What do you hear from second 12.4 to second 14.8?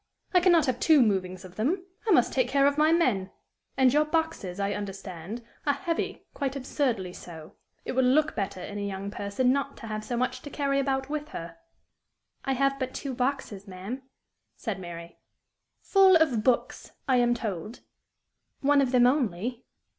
"I have but two boxes, ma'am," said